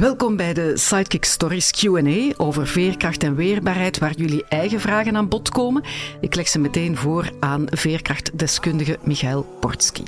[0.00, 5.28] Welkom bij de Sidekick Stories Q&A over veerkracht en weerbaarheid, waar jullie eigen vragen aan
[5.28, 5.82] bod komen.
[6.20, 10.02] Ik leg ze meteen voor aan veerkrachtdeskundige Michael Portski.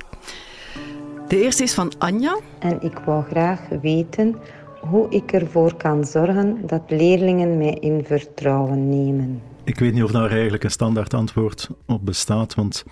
[1.28, 2.38] De eerste is van Anja.
[2.58, 4.36] En ik wou graag weten
[4.80, 9.42] hoe ik ervoor kan zorgen dat leerlingen mij in vertrouwen nemen.
[9.64, 12.84] Ik weet niet of daar eigenlijk een standaard antwoord op bestaat, want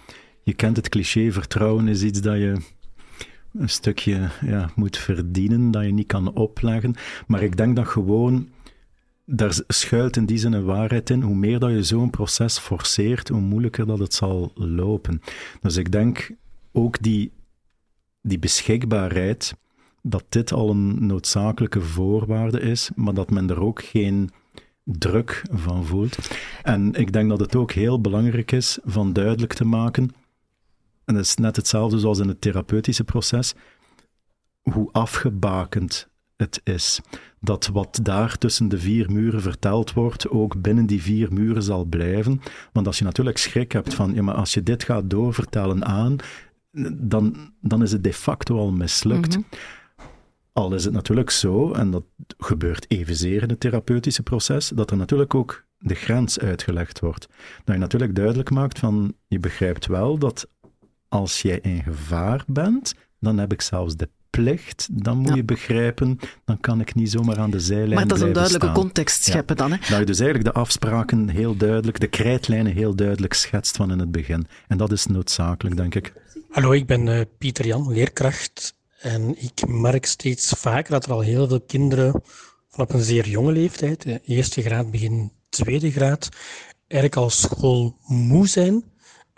[0.42, 2.56] je kent het cliché, vertrouwen is iets dat je
[3.52, 6.94] een stukje ja, moet verdienen, dat je niet kan opleggen.
[7.26, 8.48] Maar ik denk dat gewoon,
[9.24, 11.22] daar schuilt in die zin een waarheid in.
[11.22, 15.22] Hoe meer dat je zo'n proces forceert, hoe moeilijker dat het zal lopen.
[15.60, 16.30] Dus ik denk
[16.72, 17.32] ook die,
[18.22, 19.54] die beschikbaarheid,
[20.02, 24.30] dat dit al een noodzakelijke voorwaarde is, maar dat men er ook geen
[24.84, 26.18] druk van voelt.
[26.62, 30.10] En ik denk dat het ook heel belangrijk is van duidelijk te maken
[31.10, 33.54] en dat is net hetzelfde zoals in het therapeutische proces,
[34.62, 37.00] hoe afgebakend het is.
[37.40, 41.84] Dat wat daar tussen de vier muren verteld wordt, ook binnen die vier muren zal
[41.84, 42.40] blijven.
[42.72, 46.16] Want als je natuurlijk schrik hebt van, ja, maar als je dit gaat doorvertellen aan,
[46.92, 49.36] dan, dan is het de facto al mislukt.
[49.36, 49.46] Mhm.
[50.52, 52.04] Al is het natuurlijk zo, en dat
[52.38, 57.28] gebeurt evenzeer in het therapeutische proces, dat er natuurlijk ook de grens uitgelegd wordt.
[57.64, 60.48] Dat je natuurlijk duidelijk maakt van, je begrijpt wel dat
[61.10, 66.18] als jij in gevaar bent, dan heb ik zelfs de plicht, dan moet je begrijpen,
[66.44, 69.56] dan kan ik niet zomaar aan de zijlijn Maar dat is een duidelijke context scheppen
[69.56, 69.78] dan, hè?
[69.78, 73.98] Dat je dus eigenlijk de afspraken heel duidelijk, de krijtlijnen heel duidelijk schetst van in
[73.98, 74.46] het begin.
[74.68, 76.12] En dat is noodzakelijk, denk ik.
[76.50, 78.74] Hallo, ik ben uh, Pieter Jan, leerkracht.
[79.00, 82.22] En ik merk steeds vaker dat er al heel veel kinderen
[82.68, 86.28] vanaf een zeer jonge leeftijd, eerste graad, begin tweede graad,
[86.88, 88.84] eigenlijk al schoolmoe zijn.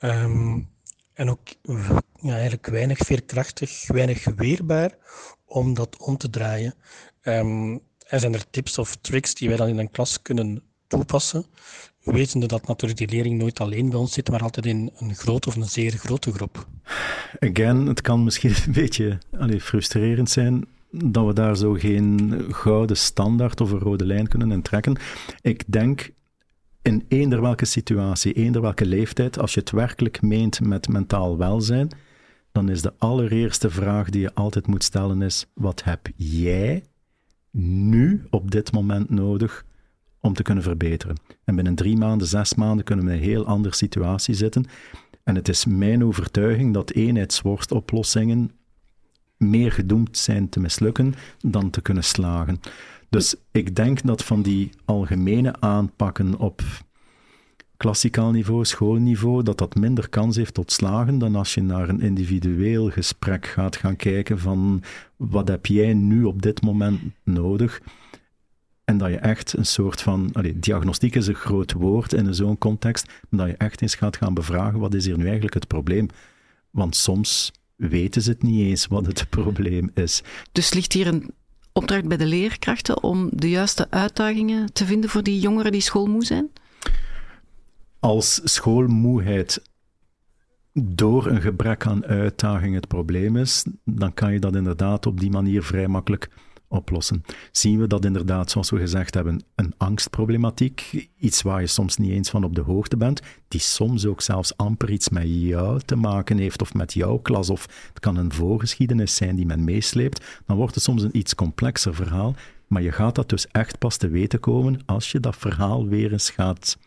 [0.05, 0.70] Um,
[1.23, 1.48] en ook
[2.20, 4.97] ja, eigenlijk weinig veerkrachtig, weinig weerbaar
[5.45, 6.75] om dat om te draaien.
[7.23, 11.45] Um, er zijn er tips of tricks die wij dan in een klas kunnen toepassen,
[12.02, 15.48] wetende dat natuurlijk die leerling nooit alleen bij ons zit, maar altijd in een grote
[15.48, 16.67] of een zeer grote groep.
[17.39, 22.96] Again, het kan misschien een beetje allez, frustrerend zijn dat we daar zo geen gouden
[22.96, 24.98] standaard of een rode lijn kunnen in trekken.
[25.41, 26.11] Ik denk
[26.83, 31.91] in eender welke situatie, eender welke leeftijd, als je het werkelijk meent met mentaal welzijn,
[32.53, 36.85] dan is de allereerste vraag die je altijd moet stellen is, wat heb jij
[37.51, 39.65] nu op dit moment nodig
[40.20, 41.17] om te kunnen verbeteren?
[41.45, 44.64] En binnen drie maanden, zes maanden kunnen we in een heel andere situatie zitten.
[45.23, 48.51] En het is mijn overtuiging dat eenheidsworstoplossingen
[49.37, 52.61] meer gedoemd zijn te mislukken dan te kunnen slagen.
[53.12, 56.62] Dus ik denk dat van die algemene aanpakken op
[57.77, 62.01] klassikaal niveau, schoolniveau, dat dat minder kans heeft tot slagen dan als je naar een
[62.01, 64.83] individueel gesprek gaat gaan kijken van
[65.17, 67.80] wat heb jij nu op dit moment nodig?
[68.84, 72.58] En dat je echt een soort van, allez, diagnostiek is een groot woord in zo'n
[72.58, 75.67] context, maar dat je echt eens gaat gaan bevragen, wat is hier nu eigenlijk het
[75.67, 76.08] probleem?
[76.70, 80.22] Want soms weten ze het niet eens wat het probleem is.
[80.52, 81.30] Dus ligt hier een
[81.72, 86.24] opdracht bij de leerkrachten om de juiste uitdagingen te vinden voor die jongeren die schoolmoe
[86.24, 86.50] zijn?
[87.98, 89.62] Als schoolmoeheid
[90.72, 95.30] door een gebrek aan uitdaging het probleem is, dan kan je dat inderdaad op die
[95.30, 96.30] manier vrij makkelijk
[96.72, 97.22] oplossen.
[97.50, 102.10] Zien we dat inderdaad, zoals we gezegd hebben, een angstproblematiek, iets waar je soms niet
[102.10, 105.96] eens van op de hoogte bent, die soms ook zelfs amper iets met jou te
[105.96, 110.40] maken heeft of met jouw klas, of het kan een voorgeschiedenis zijn die men meesleept,
[110.46, 112.34] dan wordt het soms een iets complexer verhaal.
[112.66, 116.12] Maar je gaat dat dus echt pas te weten komen als je dat verhaal weer
[116.12, 116.78] eens gaat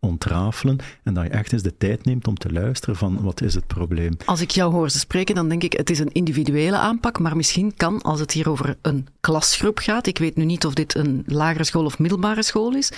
[0.00, 3.54] ontrafelen en dat je echt eens de tijd neemt om te luisteren van wat is
[3.54, 4.16] het probleem.
[4.24, 7.74] Als ik jou hoor spreken, dan denk ik het is een individuele aanpak, maar misschien
[7.76, 11.22] kan, als het hier over een klasgroep gaat, ik weet nu niet of dit een
[11.26, 12.92] lagere school of middelbare school is,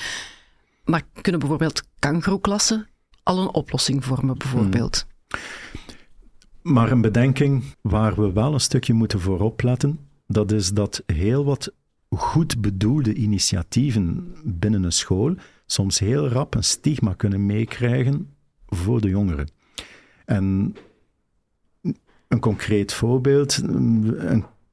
[0.84, 2.88] maar kunnen bijvoorbeeld kangroeklassen
[3.22, 5.06] al een oplossing vormen, bijvoorbeeld?
[5.28, 5.40] Hmm.
[6.62, 11.44] Maar een bedenking waar we wel een stukje moeten voor opletten, dat is dat heel
[11.44, 11.72] wat
[12.08, 15.34] goed bedoelde initiatieven binnen een school
[15.66, 18.34] soms heel rap een stigma kunnen meekrijgen
[18.66, 19.50] voor de jongeren.
[20.24, 20.74] En
[22.28, 23.62] een concreet voorbeeld,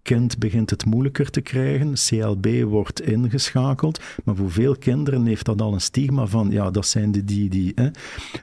[0.06, 5.62] kind begint het moeilijker te krijgen, CLB wordt ingeschakeld, maar voor veel kinderen heeft dat
[5.62, 7.90] al een stigma van, ja, dat zijn de die, die, hè,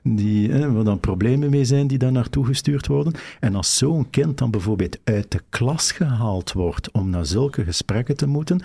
[0.03, 3.12] die hè, dan problemen mee zijn, die daar naartoe gestuurd worden.
[3.41, 8.17] En als zo'n kind dan bijvoorbeeld uit de klas gehaald wordt om naar zulke gesprekken
[8.17, 8.62] te moeten,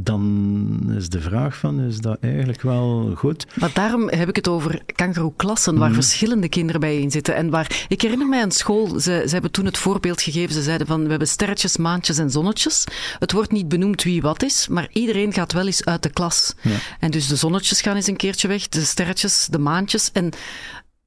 [0.00, 3.46] dan is de vraag van, is dat eigenlijk wel goed?
[3.54, 6.00] Maar daarom heb ik het over kangeroeklassen, waar mhm.
[6.00, 7.34] verschillende kinderen bij in zitten.
[7.34, 10.62] En waar, ik herinner mij aan school, ze, ze hebben toen het voorbeeld gegeven, ze
[10.62, 12.84] zeiden van, we hebben sterretjes, maantjes en zonnetjes.
[13.18, 16.54] Het wordt niet benoemd wie wat is, maar iedereen gaat wel eens uit de klas.
[16.60, 16.76] Ja.
[17.00, 20.12] En dus de zonnetjes gaan eens een keertje weg, de sterretjes, de maantjes.
[20.12, 20.32] En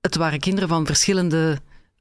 [0.02, 1.60] het waren kinderen van verschillende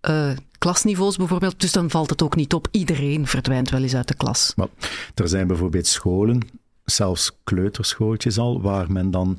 [0.09, 1.61] uh, klasniveaus bijvoorbeeld.
[1.61, 2.69] Dus dan valt het ook niet op.
[2.71, 4.53] Iedereen verdwijnt wel eens uit de klas.
[4.57, 4.69] Maar
[5.15, 6.43] er zijn bijvoorbeeld scholen,
[6.91, 9.39] zelfs kleuterschooltjes al, waar men dan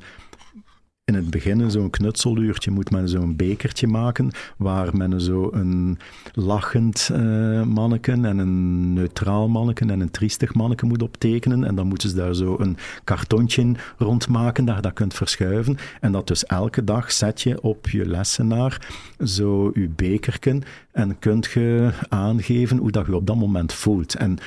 [1.04, 5.98] in het begin zo'n knutseluurtje moet men zo'n bekertje maken waar men zo een
[6.32, 11.64] lachend uh, manneken en een neutraal manneken en een triestig manneken moet optekenen.
[11.64, 15.76] En dan moeten ze daar zo een kartontje rondmaken dat je dat kunt verschuiven.
[16.00, 18.88] En dat dus elke dag zet je op je lessenaar
[19.24, 20.62] zo je bekerken
[20.92, 24.14] en kunt je aangeven hoe dat je op dat moment voelt.
[24.14, 24.38] En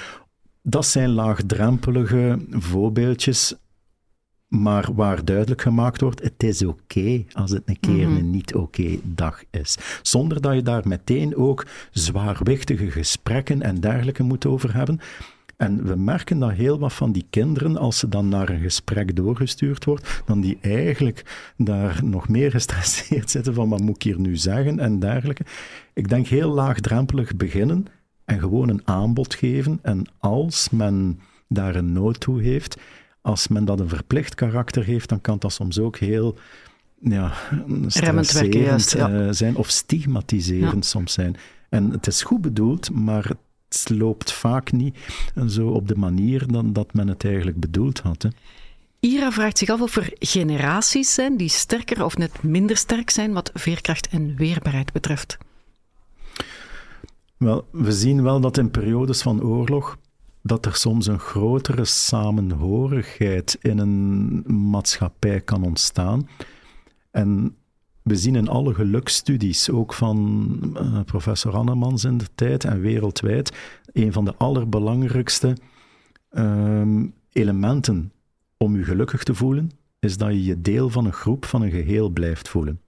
[0.68, 3.56] dat zijn laagdrempelige voorbeeldjes
[4.48, 8.18] maar waar duidelijk gemaakt wordt, het is oké als het een keer mhm.
[8.18, 9.78] een niet oké dag is.
[10.02, 15.00] Zonder dat je daar meteen ook zwaarwichtige gesprekken en dergelijke moet over hebben.
[15.58, 19.16] En we merken dat heel wat van die kinderen, als ze dan naar een gesprek
[19.16, 24.20] doorgestuurd wordt, dan die eigenlijk daar nog meer gestresseerd zitten van wat moet ik hier
[24.20, 25.46] nu zeggen en dergelijke.
[25.94, 27.88] Ik denk heel laagdrempelig beginnen
[28.26, 29.80] en gewoon een aanbod geven.
[29.82, 32.78] En als men daar een nood toe heeft,
[33.22, 36.38] als men dat een verplicht karakter heeft, dan kan dat soms ook heel
[37.00, 37.34] ja,
[38.98, 39.10] ja.
[39.10, 41.36] Eh, zijn of stigmatiserend soms zijn.
[41.70, 43.32] En het is goed bedoeld, maar
[43.70, 44.98] het loopt vaak niet
[45.48, 48.22] zo op de manier dan dat men het eigenlijk bedoeld had.
[48.22, 48.30] Hè.
[49.00, 53.34] Ira vraagt zich af of er generaties zijn die sterker of net minder sterk zijn
[53.34, 55.38] wat veerkracht en weerbaarheid betreft.
[57.38, 59.98] Wel, we zien wel dat in periodes van oorlog
[60.42, 66.28] dat er soms een grotere samenhorigheid in een maatschappij kan ontstaan.
[67.12, 67.56] En
[68.02, 73.54] we zien in alle geluksstudies, ook van uh, professor Annemans in de tijd en wereldwijd,
[73.86, 75.58] een van de allerbelangrijkste
[76.32, 78.12] um, elementen
[78.58, 81.72] om je gelukkig te voelen, is dat je je deel van een groep, van een
[81.72, 82.80] geheel blijft voelen.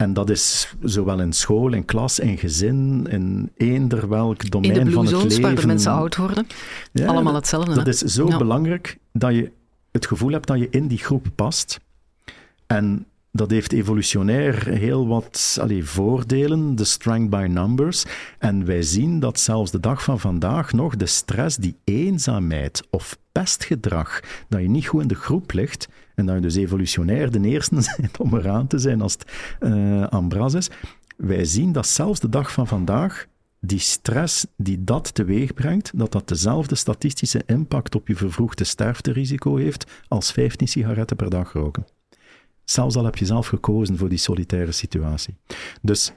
[0.00, 5.06] En dat is zowel in school, in klas, in gezin, in eender welk domein van
[5.06, 5.42] het leven.
[5.42, 6.46] waar de mensen oud worden.
[7.06, 7.74] Allemaal hetzelfde.
[7.74, 9.50] Dat is zo belangrijk dat je
[9.90, 11.80] het gevoel hebt dat je in die groep past.
[12.66, 18.04] En dat heeft evolutionair heel wat allez, voordelen, de strength by numbers.
[18.38, 23.18] En wij zien dat zelfs de dag van vandaag nog de stress, die eenzaamheid of
[23.32, 25.88] pestgedrag, dat je niet goed in de groep ligt,
[26.20, 29.26] en dat je dus evolutionair de eerste bent om eraan te zijn als het
[29.60, 30.70] uh, is.
[31.16, 33.26] Wij zien dat zelfs de dag van vandaag
[33.60, 39.56] die stress die dat teweeg brengt, dat dat dezelfde statistische impact op je vervroegde sterfterisico
[39.56, 41.86] heeft als 15 sigaretten per dag roken.
[42.64, 45.34] Zelfs al heb je zelf gekozen voor die solitaire situatie.
[45.82, 46.12] Dus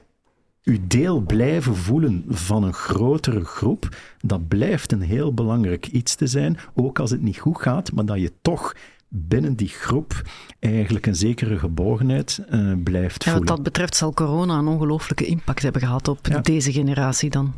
[0.62, 6.26] uw deel blijven voelen van een grotere groep, dat blijft een heel belangrijk iets te
[6.26, 8.74] zijn, ook als het niet goed gaat, maar dat je toch
[9.16, 10.22] binnen die groep
[10.60, 13.48] eigenlijk een zekere geborgenheid uh, blijft ja, voelen.
[13.48, 17.54] Wat dat betreft zal corona een ongelooflijke impact hebben gehad op deze generatie dan.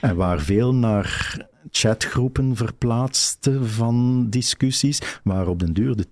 [0.00, 1.36] En waar veel naar
[1.70, 6.06] chatgroepen verplaatste van discussies, waar op den duur de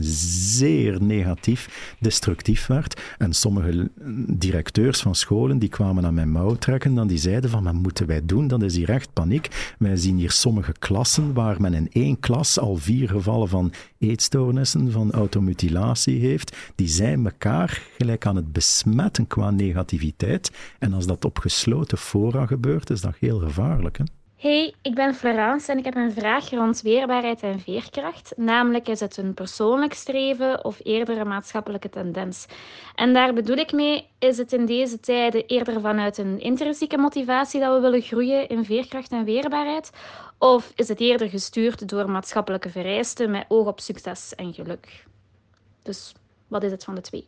[0.00, 3.00] zeer negatief, destructief werd.
[3.18, 3.90] En sommige
[4.28, 8.06] directeurs van scholen die kwamen aan mijn mouw trekken, dan die zeiden van, wat moeten
[8.06, 8.48] wij doen?
[8.48, 9.74] Dat is hier echt paniek.
[9.78, 14.92] Wij zien hier sommige klassen waar men in één klas al vier gevallen van eetstoornissen,
[14.92, 16.56] van automutilatie heeft.
[16.74, 20.50] Die zijn elkaar gelijk aan het besmetten qua negativiteit.
[20.78, 23.98] En als dat op gesloten fora gebeurt, is dat heel gevaarlijk.
[23.98, 24.04] Hè?
[24.36, 28.32] Hey, ik ben Florence en ik heb een vraag rond weerbaarheid en veerkracht.
[28.36, 32.46] Namelijk, is het een persoonlijk streven of eerder een maatschappelijke tendens?
[32.94, 37.60] En daar bedoel ik mee, is het in deze tijden eerder vanuit een intrinsieke motivatie
[37.60, 39.90] dat we willen groeien in veerkracht en weerbaarheid?
[40.38, 45.04] Of is het eerder gestuurd door maatschappelijke vereisten met oog op succes en geluk?
[45.82, 46.14] Dus
[46.48, 47.26] wat is het van de twee?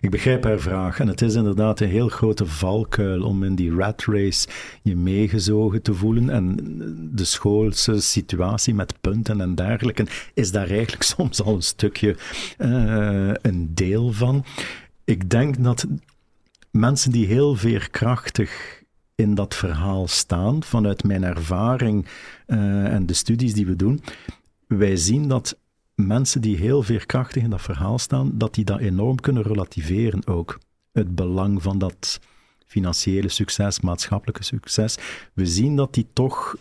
[0.00, 3.74] Ik begrijp haar vraag en het is inderdaad een heel grote valkuil om in die
[3.74, 4.48] rat race
[4.82, 6.30] je meegezogen te voelen.
[6.30, 6.56] En
[7.12, 12.16] de schoolse situatie met punten en dergelijke is daar eigenlijk soms al een stukje
[12.58, 14.44] uh, een deel van.
[15.04, 15.86] Ik denk dat
[16.70, 18.82] mensen die heel veerkrachtig
[19.14, 22.06] in dat verhaal staan, vanuit mijn ervaring
[22.46, 24.02] uh, en de studies die we doen,
[24.66, 25.58] wij zien dat
[26.06, 30.58] mensen die heel veerkrachtig in dat verhaal staan, dat die dat enorm kunnen relativeren ook.
[30.92, 32.20] Het belang van dat
[32.66, 34.98] financiële succes, maatschappelijke succes.
[35.32, 36.56] We zien dat die toch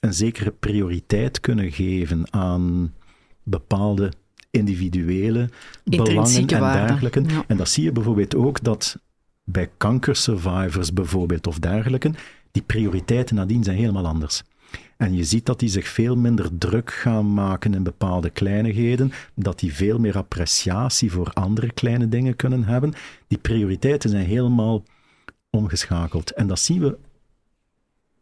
[0.00, 2.94] een zekere prioriteit kunnen geven aan
[3.42, 4.12] bepaalde
[4.50, 5.48] individuele
[5.84, 7.24] belangen en dergelijke.
[7.46, 8.98] En dat zie je bijvoorbeeld ook dat
[9.44, 12.10] bij kankersurvivors bijvoorbeeld of dergelijke,
[12.50, 14.42] die prioriteiten nadien zijn helemaal anders.
[14.96, 19.58] En je ziet dat die zich veel minder druk gaan maken in bepaalde kleinigheden, dat
[19.58, 22.92] die veel meer appreciatie voor andere kleine dingen kunnen hebben.
[23.28, 24.82] Die prioriteiten zijn helemaal
[25.50, 26.30] omgeschakeld.
[26.30, 26.98] En dat zien we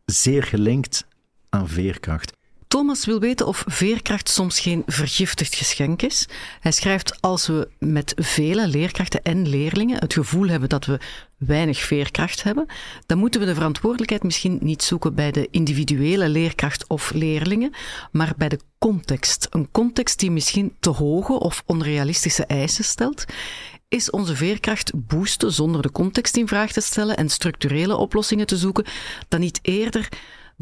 [0.05, 1.07] zeer gelinkt
[1.49, 2.33] aan veerkracht.
[2.75, 6.29] Thomas wil weten of veerkracht soms geen vergiftigd geschenk is.
[6.61, 10.99] Hij schrijft: Als we met vele leerkrachten en leerlingen het gevoel hebben dat we
[11.37, 12.67] weinig veerkracht hebben,
[13.07, 17.75] dan moeten we de verantwoordelijkheid misschien niet zoeken bij de individuele leerkracht of leerlingen,
[18.13, 19.47] maar bij de context.
[19.51, 23.25] Een context die misschien te hoge of onrealistische eisen stelt.
[23.89, 28.57] Is onze veerkracht boosten zonder de context in vraag te stellen en structurele oplossingen te
[28.57, 28.85] zoeken,
[29.29, 30.09] dan niet eerder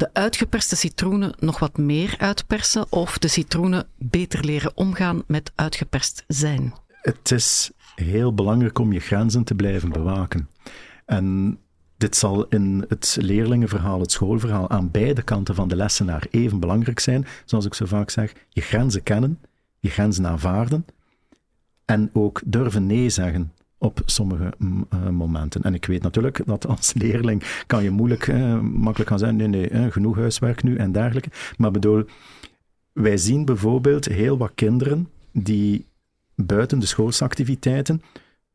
[0.03, 6.23] de uitgeperste citroenen nog wat meer uitpersen of de citroenen beter leren omgaan met uitgeperst
[6.27, 6.73] zijn?
[6.87, 10.49] Het is heel belangrijk om je grenzen te blijven bewaken.
[11.05, 11.57] En
[11.97, 16.99] dit zal in het leerlingenverhaal, het schoolverhaal, aan beide kanten van de lessenaar even belangrijk
[16.99, 17.25] zijn.
[17.45, 19.39] Zoals ik zo vaak zeg, je grenzen kennen,
[19.79, 20.85] je grenzen aanvaarden
[21.85, 23.51] en ook durven nee zeggen
[23.83, 25.61] op sommige mm, eh, momenten.
[25.61, 29.47] En ik weet natuurlijk dat als leerling kan je moeilijk, uh, makkelijk gaan zeggen, nee,
[29.47, 31.29] nee, uh, genoeg huiswerk nu en dergelijke.
[31.57, 32.05] Maar bedoel,
[32.93, 35.85] wij zien bijvoorbeeld heel wat kinderen die
[36.35, 38.01] buiten de schoolsactiviteiten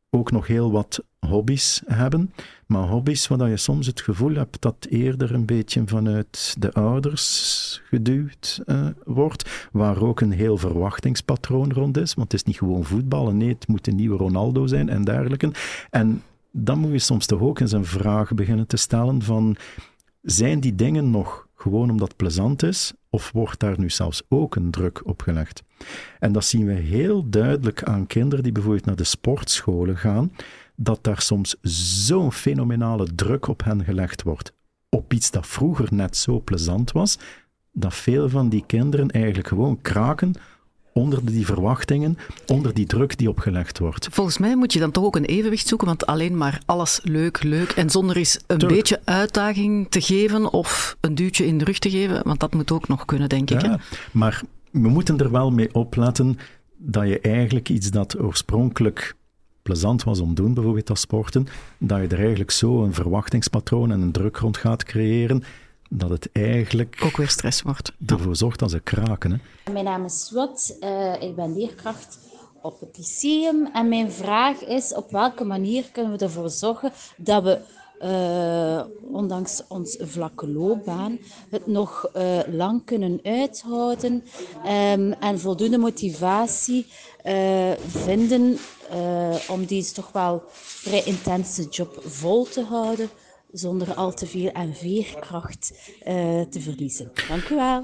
[0.09, 2.33] ook nog heel wat hobby's hebben.
[2.65, 7.81] Maar hobby's waar je soms het gevoel hebt dat eerder een beetje vanuit de ouders
[7.83, 9.69] geduwd uh, wordt.
[9.71, 12.13] Waar ook een heel verwachtingspatroon rond is.
[12.13, 13.37] Want het is niet gewoon voetballen.
[13.37, 15.51] Nee, het moet een nieuwe Ronaldo zijn en dergelijke.
[15.89, 19.55] En dan moet je soms toch ook eens een vraag beginnen te stellen van...
[20.21, 22.93] Zijn die dingen nog gewoon omdat het plezant is?
[23.09, 25.63] Of wordt daar nu zelfs ook een druk op gelegd?
[26.19, 30.31] En dat zien we heel duidelijk aan kinderen die bijvoorbeeld naar de sportscholen gaan,
[30.75, 31.55] dat daar soms
[32.05, 34.53] zo'n fenomenale druk op hen gelegd wordt.
[34.89, 37.19] Op iets dat vroeger net zo plezant was,
[37.71, 40.33] dat veel van die kinderen eigenlijk gewoon kraken
[40.93, 42.17] onder die verwachtingen,
[42.47, 44.07] onder die druk die opgelegd wordt.
[44.11, 47.43] Volgens mij moet je dan toch ook een evenwicht zoeken, want alleen maar alles leuk,
[47.43, 51.79] leuk en zonder eens een beetje uitdaging te geven of een duwtje in de rug
[51.79, 53.61] te geven, want dat moet ook nog kunnen, denk ik.
[53.61, 53.73] Hè?
[54.11, 54.41] Maar
[54.71, 56.37] we moeten er wel mee opletten
[56.77, 59.15] dat je eigenlijk iets dat oorspronkelijk
[59.61, 63.91] plezant was om te doen, bijvoorbeeld als sporten, dat je er eigenlijk zo een verwachtingspatroon
[63.91, 65.43] en een druk rond gaat creëren,
[65.89, 67.01] dat het eigenlijk...
[67.03, 67.91] Ook weer stress wordt.
[68.05, 69.31] Ervoor zorgt dat ze kraken.
[69.31, 69.71] Hè.
[69.71, 72.19] Mijn naam is Swat, uh, ik ben leerkracht
[72.61, 73.65] op het lyceum.
[73.73, 77.59] En mijn vraag is, op welke manier kunnen we ervoor zorgen dat we
[78.01, 78.81] uh,
[79.11, 81.19] ondanks ons vlakke loopbaan,
[81.49, 84.23] het nog uh, lang kunnen uithouden
[84.65, 86.85] um, en voldoende motivatie
[87.25, 88.57] uh, vinden
[89.49, 93.09] om deze toch wel vrij intense job vol te houden,
[93.51, 95.73] zonder al te veel aan veerkracht
[96.49, 97.11] te verliezen.
[97.27, 97.83] Dank u wel.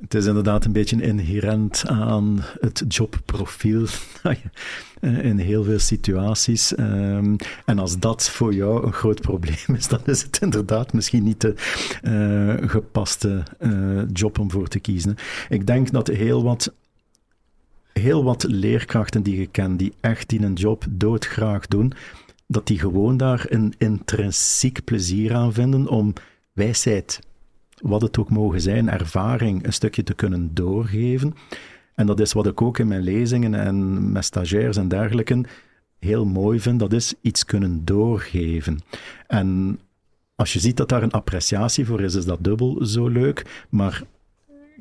[0.00, 3.86] Het is inderdaad een beetje inherent aan het jobprofiel
[5.00, 6.74] in heel veel situaties.
[6.74, 11.22] Ehm, en als dat voor jou een groot probleem is, dan is het inderdaad misschien
[11.22, 11.54] niet de
[12.02, 13.42] uh, gepaste
[14.12, 15.16] job om voor te kiezen.
[15.48, 16.72] Ik denk dat heel wat
[17.94, 21.92] heel wat leerkrachten die je kent, die echt in een job doodgraag doen,
[22.46, 26.12] dat die gewoon daar een intrinsiek plezier aan vinden om
[26.52, 27.20] wijsheid
[27.80, 31.34] wat het ook mogen zijn, ervaring een stukje te kunnen doorgeven.
[31.94, 35.44] En dat is wat ik ook in mijn lezingen en met stagiairs en dergelijke
[35.98, 38.80] heel mooi vind, dat is iets kunnen doorgeven.
[39.26, 39.78] En
[40.34, 43.64] als je ziet dat daar een appreciatie voor is, is dat dubbel zo leuk.
[43.68, 44.02] Maar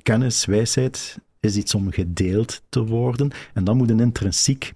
[0.01, 3.31] kennis, wijsheid is iets om gedeeld te worden.
[3.53, 4.71] En dan moet een intrinsiek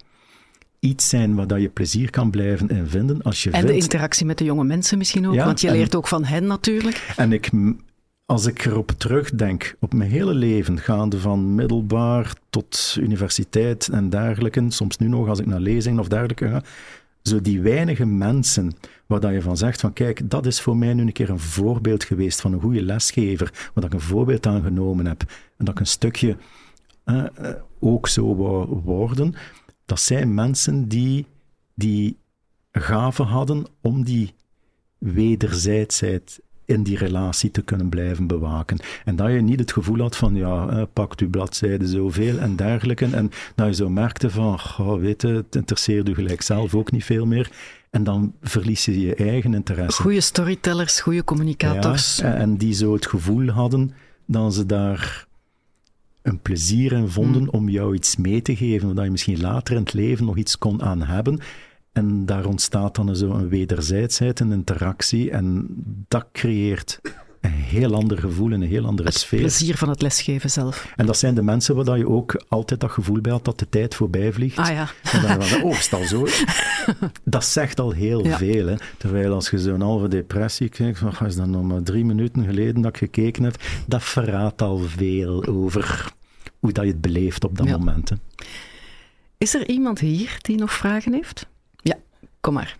[0.79, 3.21] iets zijn waar je plezier kan blijven in vinden.
[3.21, 6.07] Als je en de interactie met de jonge mensen misschien ook, want je leert ook
[6.07, 7.13] van hen natuurlijk.
[7.15, 7.49] En ik
[8.27, 14.65] als ik erop terugdenk, op mijn hele leven, gaande van middelbaar tot universiteit en dergelijke,
[14.67, 16.63] soms nu nog als ik naar lezingen of dergelijke ga,
[17.21, 18.73] zo die weinige mensen
[19.05, 21.39] waar dat je van zegt van kijk, dat is voor mij nu een keer een
[21.39, 25.21] voorbeeld geweest van een goede lesgever, waar ik een voorbeeld aan genomen heb
[25.57, 26.37] en dat ik een stukje
[27.03, 29.35] eh, eh ook zo wou worden,
[29.87, 31.25] dat zijn mensen die
[31.73, 32.17] die
[32.71, 34.33] gave hadden om die
[34.97, 38.77] wederzijdsheid in die relatie te kunnen blijven bewaken.
[39.05, 42.55] En dat je niet het gevoel had van, ja, eh, pakt uw bladzijde zoveel en
[42.55, 43.05] dergelijke.
[43.05, 44.59] En dat je zo merkte van,
[44.99, 47.51] weet je, het interesseert u gelijk zelf ook niet veel meer.
[47.89, 50.01] En dan verlies je je eigen interesse.
[50.01, 52.17] Goede storytellers, goede communicators.
[52.17, 53.93] Ja, en die zo het gevoel hadden
[54.25, 55.26] dat ze daar
[56.27, 57.49] een plezier in vonden Mm.
[57.49, 60.57] om jou iets mee te geven, dat je misschien later in het leven nog iets
[60.57, 61.39] kon aan hebben.
[61.93, 65.31] En daar ontstaat dan zo een wederzijdsheid, een interactie.
[65.31, 65.67] En
[66.07, 66.99] dat creëert
[67.41, 69.39] een heel ander gevoel en een heel andere sfeer.
[69.39, 70.93] Plezier van het lesgeven zelf.
[70.95, 73.69] En dat zijn de mensen waar je ook altijd dat gevoel bij had dat de
[73.69, 74.57] tijd voorbij vliegt.
[74.57, 74.87] Ah ja.
[75.11, 76.27] En dan van, oh, is het al zo?
[77.23, 78.37] Dat zegt al heel Ja.
[78.37, 78.67] veel.
[78.67, 78.75] Hè?
[78.97, 82.81] Terwijl als je zo'n halve depressie kijkt, van, is dat nog maar drie minuten geleden
[82.81, 83.55] dat ik gekeken heb,
[83.87, 86.11] dat verraadt al veel over
[86.59, 87.77] hoe dat je het beleeft op dat Ja.
[87.77, 88.09] moment.
[88.09, 88.15] Hè.
[89.37, 91.47] Is er iemand hier die nog vragen heeft?
[91.81, 91.95] Ja,
[92.39, 92.77] kom maar.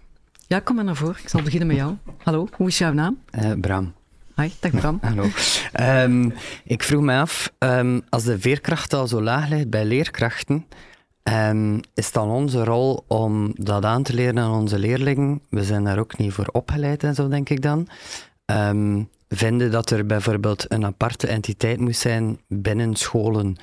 [0.48, 1.18] Ja, kom maar naar voren.
[1.22, 1.96] Ik zal beginnen met jou.
[2.24, 3.20] Hallo, hoe is jouw naam?
[3.30, 3.94] Eh, Bram.
[4.36, 5.00] Hi, dag Bram.
[5.08, 5.26] Hallo.
[5.72, 6.30] Ehm,
[6.64, 10.66] ik vroeg me af, ehm, als de veerkracht al zo laag ligt bij leerkrachten,
[11.24, 15.42] ehm, is het dan onze rol om dat aan te leren aan onze leerlingen?
[15.50, 17.88] We zijn daar ook niet voor opgeleid en zo, denk ik dan.
[19.30, 23.56] Vinden dat er bijvoorbeeld een aparte entiteit moet zijn binnen scholen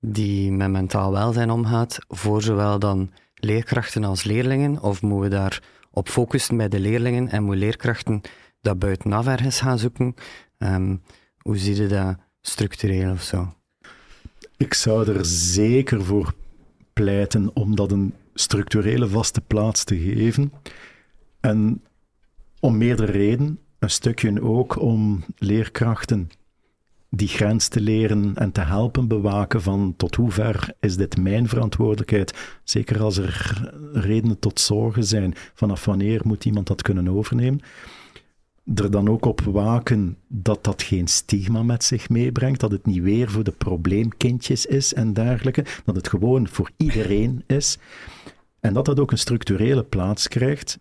[0.00, 4.82] die met mentaal welzijn omgaat, voor zowel dan leerkrachten als leerlingen?
[4.82, 8.20] Of moeten we daar op focussen bij de leerlingen en moeten leerkrachten
[8.60, 10.14] dat buitenaf ergens gaan zoeken?
[10.58, 10.96] Ehm,
[11.38, 13.54] hoe zie je dat structureel of zo?
[14.56, 16.34] Ik zou er zeker voor
[16.92, 20.52] pleiten om dat een structurele vaste plaats te geven.
[21.40, 21.82] En
[22.60, 23.58] om meerdere redenen.
[23.78, 26.30] Een stukje ook om leerkrachten
[27.10, 31.48] die grens te leren en te helpen bewaken van tot hoe ver is dit mijn
[31.48, 32.58] verantwoordelijkheid.
[32.64, 35.34] Zeker als er redenen tot zorgen zijn.
[35.54, 37.60] Vanaf wanneer moet iemand dat kunnen overnemen?
[38.74, 43.02] er dan ook op waken dat dat geen stigma met zich meebrengt, dat het niet
[43.02, 47.78] weer voor de probleemkindjes is en dergelijke, dat het gewoon voor iedereen is.
[48.60, 50.78] En dat dat ook een structurele plaats krijgt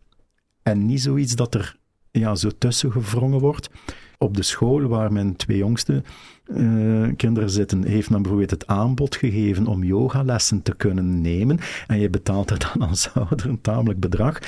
[0.63, 1.77] en niet zoiets dat er
[2.19, 3.69] ja, zo tussen gevrongen wordt.
[4.17, 6.03] Op de school waar mijn twee jongste
[6.45, 11.59] eh, kinderen zitten, heeft men bijvoorbeeld het aanbod gegeven om yogalessen te kunnen nemen.
[11.87, 14.39] En je betaalt er dan als ouder een tamelijk bedrag.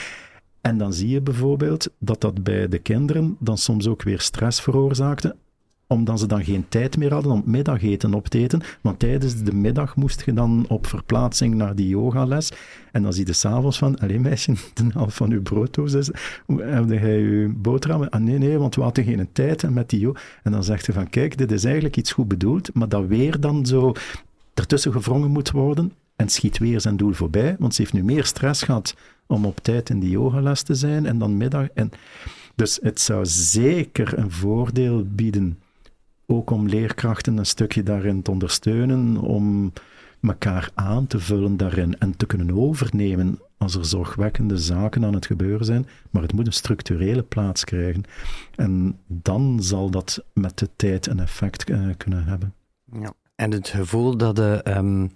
[0.62, 4.62] En dan zie je bijvoorbeeld dat dat bij de kinderen dan soms ook weer stress
[4.62, 5.36] veroorzaakte,
[5.88, 8.62] omdat ze dan geen tijd meer hadden om middageten op te eten.
[8.82, 12.52] Want tijdens de middag moest je dan op verplaatsing naar die yogales.
[12.92, 16.12] En dan zie je s'avonds van, alleen meisje, de helft van uw brooddoos is,
[16.58, 18.10] heb jij uw boterhammen?
[18.10, 20.14] Ah nee, nee, want we hadden geen tijd met die yo.
[20.44, 23.40] En dan zegt je van, kijk, dit is eigenlijk iets goed bedoeld, maar dat weer
[23.40, 23.94] dan zo
[24.54, 28.26] ertussen gevrongen moet worden en schiet weer zijn doel voorbij, want ze heeft nu meer
[28.26, 28.96] stress gehad
[29.28, 31.68] om op tijd in die yogales te zijn en dan middag.
[31.74, 31.92] En
[32.56, 35.60] dus het zou zeker een voordeel bieden,
[36.28, 39.74] ook om leerkrachten een stukje daarin te ondersteunen, om
[40.22, 45.26] elkaar aan te vullen daarin en te kunnen overnemen als er zorgwekkende zaken aan het
[45.26, 45.88] gebeuren zijn.
[46.10, 48.04] Maar het moet een structurele plaats krijgen.
[48.56, 52.54] En dan zal dat met de tijd een effect eh, kunnen hebben.
[52.92, 53.14] Ja.
[53.36, 55.08] En het gevoel dat de, ehm,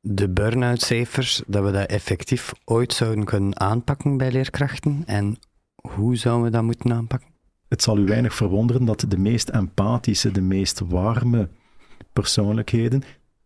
[0.00, 5.02] de burn-out cijfers, dat we dat effectief ooit zouden kunnen aanpakken bij leerkrachten?
[5.06, 5.38] En
[5.74, 7.28] hoe zouden we dat moeten aanpakken?
[7.68, 11.48] Het zal u weinig verwonderen dat de meest empathische, de meest warme
[12.12, 13.02] persoonlijkheden,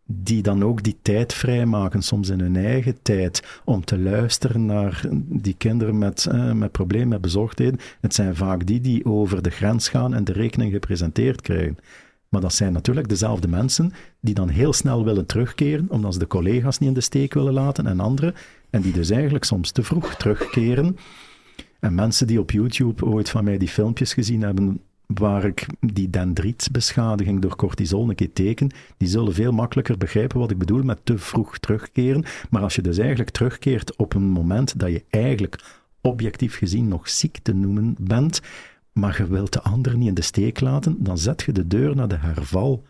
[0.06, 5.04] die dan ook die tijd vrijmaken, soms in hun eigen tijd, om te luisteren naar
[5.28, 7.80] die kinderen met, eh, met problemen, met bezorgdheden.
[8.00, 11.78] Het zijn vaak die die over de grens gaan en de rekening gepresenteerd krijgen.
[12.28, 16.26] Maar dat zijn natuurlijk dezelfde mensen die dan heel snel willen terugkeren, omdat ze de
[16.26, 18.34] collega's niet in de steek willen laten en anderen,
[18.70, 20.96] en die dus eigenlijk soms te vroeg terugkeren.
[21.82, 26.10] En mensen die op YouTube ooit van mij die filmpjes gezien hebben waar ik die
[26.10, 30.98] dendrietbeschadiging door cortisol een keer teken, die zullen veel makkelijker begrijpen wat ik bedoel met
[31.04, 32.24] te vroeg terugkeren.
[32.50, 35.64] Maar als je dus eigenlijk terugkeert op een moment dat je eigenlijk
[36.00, 38.40] objectief gezien nog ziek te noemen bent,
[38.92, 41.96] maar je wilt de ander niet in de steek laten, dan zet je de deur
[41.96, 42.82] naar de herval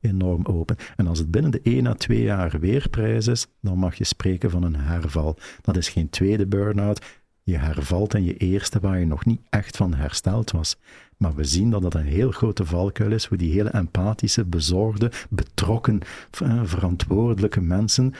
[0.00, 0.76] enorm open.
[0.96, 4.04] En als het binnen de 1 à 2 jaar weer prijs is, dan mag je
[4.04, 5.38] spreken van een herval.
[5.62, 7.00] Dat is geen tweede burn-out.
[7.48, 10.76] Je hervalt in je eerste waar je nog niet echt van hersteld was.
[11.16, 15.12] Maar we zien dat dat een heel grote valkuil is, hoe die hele empathische, bezorgde,
[15.30, 16.00] betrokken,
[16.42, 18.14] eh, verantwoordelijke mensen,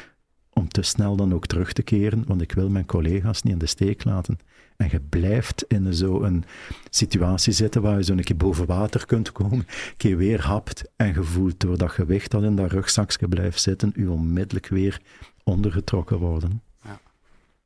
[0.52, 3.58] om te snel dan ook terug te keren, want ik wil mijn collega's niet in
[3.58, 4.38] de steek laten.
[4.76, 6.44] En je blijft in zo'n
[6.90, 10.84] situatie zitten waar je zo een keer boven water kunt komen, een keer weer hapt
[10.96, 15.00] en je voelt door dat gewicht dat in dat rugzakje blijft zitten, u onmiddellijk weer
[15.44, 16.62] ondergetrokken worden.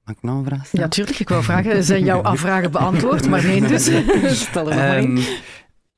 [0.04, 0.90] Mag ik nog een vraag Ja, stellen?
[0.90, 1.18] tuurlijk.
[1.18, 3.28] Ik wou vragen, zijn jouw afvragen beantwoord?
[3.28, 3.84] Maar nee, dus
[4.48, 5.18] stel er maar in.
[5.18, 5.26] Ehm,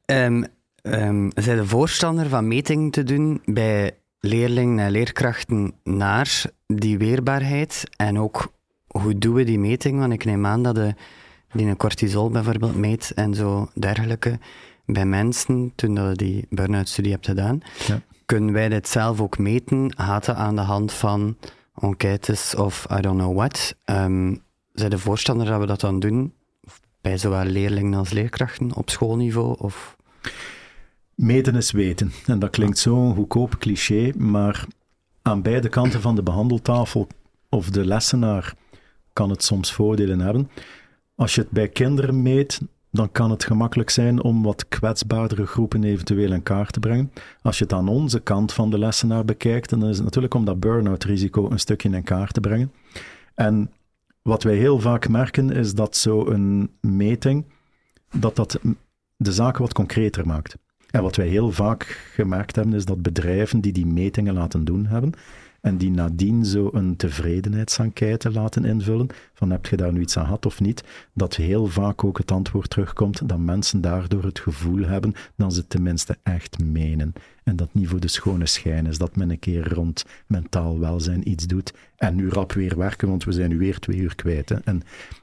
[0.05, 0.45] ehm,
[0.83, 7.85] ehm, zijn de voorstander van metingen te doen bij leerlingen en leerkrachten naar die weerbaarheid?
[7.97, 8.53] En ook,
[8.87, 9.99] hoe doen we die meting?
[9.99, 10.95] Want ik neem aan dat de,
[11.53, 14.39] die een cortisol bijvoorbeeld meet en zo dergelijke.
[14.87, 17.61] bij mensen toen dat je die burn-out studie hebt gedaan.
[17.87, 18.01] Ja.
[18.27, 19.93] Kunnen wij dit zelf ook meten?
[19.97, 21.37] Gaat het aan de hand van
[21.81, 23.77] enquêtes of I don't know what?
[23.85, 26.35] Um, zijn de voorstander dat we dat dan doen?
[27.01, 29.57] Bij zowel leerlingen als leerkrachten op schoolniveau?
[29.59, 29.97] Of...
[31.15, 32.13] Meten is weten.
[32.27, 34.67] En dat klinkt zo'n goedkoop cliché, maar
[35.23, 37.07] aan beide kanten van de behandeltafel
[37.49, 38.55] of de lessenaar
[39.13, 40.51] kan het soms voordelen hebben.
[41.15, 42.61] Als je het bij kinderen meet,
[42.95, 47.13] dan kan het gemakkelijk zijn om wat kwetsbaardere groepen eventueel in kaart te brengen.
[47.43, 50.45] Als je het aan onze kant van de lessenaar bekijkt, dan is het natuurlijk om
[50.45, 52.73] dat burn-out risico een stukje in kaart te brengen.
[53.35, 53.71] En
[54.23, 57.45] wat wij heel vaak merken is dat zo'n meting,
[58.13, 58.59] dat dat
[59.17, 60.57] de zaken wat concreter maakt.
[60.91, 64.87] En wat wij heel vaak gemerkt hebben, is dat bedrijven die die metingen laten doen
[64.87, 65.13] hebben,
[65.65, 70.25] en die nadien zo een tevredenheidsenquête laten invullen, van heb je daar nu iets aan
[70.25, 74.85] gehad of niet, dat heel vaak ook het antwoord terugkomt dat mensen daardoor het gevoel
[74.85, 77.13] hebben dat ze het tenminste echt menen.
[77.45, 81.29] En dat niet voor de schone schijn is, dat men een keer rond mentaal welzijn
[81.31, 84.49] iets doet en nu rap weer werken, want we zijn nu weer twee uur kwijt.
[84.49, 84.57] Hè.
[84.65, 84.83] En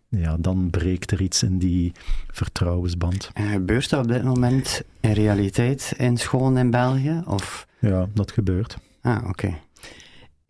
[0.09, 1.91] ja, dan breekt er iets in die
[2.31, 3.29] vertrouwensband.
[3.33, 7.21] En gebeurt dat op dit moment in realiteit in scholen in België?
[7.25, 7.67] Of?
[7.79, 8.77] Ja, dat gebeurt.
[9.01, 9.53] Ah, oké.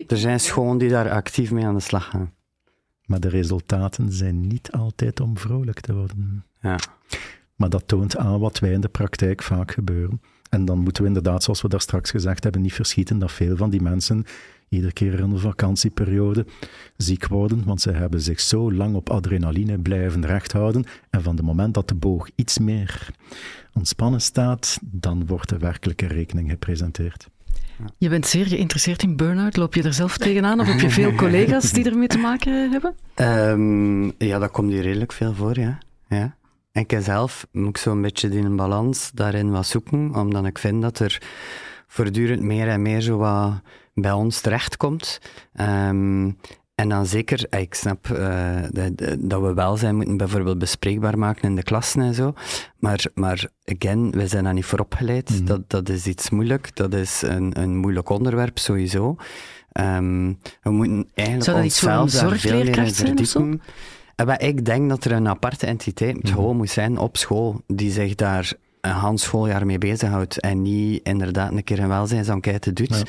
[0.08, 2.34] Er zijn scholen die daar actief mee aan de slag gaan.
[3.06, 6.46] Maar de resultaten zijn niet altijd om vrolijk te worden.
[6.62, 6.80] Ja.
[7.56, 10.22] Maar dat toont aan wat wij in de praktijk vaak gebeuren.
[10.50, 13.56] En dan moeten we inderdaad, zoals we daar straks gezegd hebben, niet verschieten dat veel
[13.58, 14.26] van die mensen
[14.70, 16.46] iedere keer in de vakantieperiode
[16.98, 20.84] ziek worden, want ze hebben zich zo lang op adrenaline blijven rechthouden.
[21.10, 23.10] En van het moment dat de boog iets meer
[23.74, 27.30] ontspannen staat, dan wordt de werkelijke rekening gepresenteerd.
[27.98, 29.58] Je bent zeer geïnteresseerd in burn-out.
[29.58, 32.96] Loop je er zelf tegenaan of heb je veel collega's die ermee te maken hebben?
[33.16, 35.78] Um, ja, dat komt hier redelijk veel voor, ja.
[36.08, 36.36] ja.
[36.72, 40.58] En ik zelf moet ik zo'n beetje die een balans daarin wat zoeken, omdat ik
[40.58, 41.22] vind dat er
[41.88, 43.62] voortdurend meer en meer zo wat
[43.94, 45.20] bij ons terechtkomt.
[45.62, 46.38] Um,
[46.82, 51.44] en dan zeker, eh, ik snap uh, dat, dat we welzijn moeten bijvoorbeeld bespreekbaar maken
[51.44, 52.34] in de klassen en zo.
[52.80, 55.30] Maar, maar again, wij zijn daar niet voor opgeleid.
[55.30, 55.46] Mm.
[55.46, 56.76] Dat, dat is iets moeilijk.
[56.76, 59.16] Dat is een, een moeilijk onderwerp sowieso.
[59.80, 63.62] Um, we moeten eigenlijk Zou dat onszelf daar veel meer in verdiepen.
[64.16, 66.32] En ik denk dat er een aparte entiteit mm.
[66.32, 71.52] gewoon moet zijn op school die zich daar een handschooljaar mee bezighoudt en niet inderdaad
[71.52, 72.96] een keer een welzijnsenquête doet.
[72.96, 73.04] Ja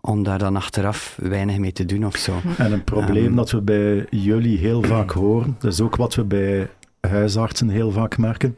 [0.00, 2.40] om daar dan achteraf weinig mee te doen of zo.
[2.56, 6.14] En een probleem um, dat we bij jullie heel vaak horen, dat is ook wat
[6.14, 8.56] we bij huisartsen heel vaak merken.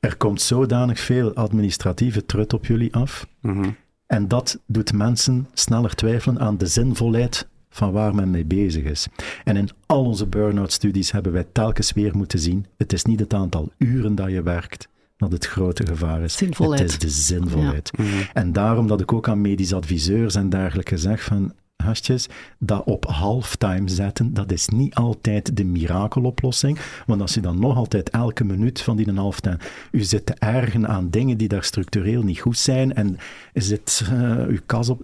[0.00, 3.26] Er komt zodanig veel administratieve trut op jullie af.
[3.40, 3.76] Mm -hmm.
[4.06, 9.06] En dat doet mensen sneller twijfelen aan de zinvolheid van waar men mee bezig is.
[9.44, 13.20] En in al onze burn-out studies hebben wij telkens weer moeten zien: het is niet
[13.20, 16.36] het aantal uren dat je werkt, dat het grote gevaar is.
[16.36, 16.92] Zinvolheid.
[16.92, 17.90] Het is de zinvolheid.
[17.96, 18.04] Ja.
[18.04, 18.26] Mm -hmm.
[18.32, 23.04] En daarom dat ik ook aan medisch adviseurs en dergelijke zeg van gastjes, dat op
[23.04, 26.78] halftime zetten, dat is niet altijd de mirakeloplossing.
[27.06, 29.58] Want als je dan nog altijd elke minuut van die halftime
[29.90, 33.16] u zit te ergen aan dingen die daar structureel niet goed zijn en
[33.52, 35.02] zit uh, uw kas op...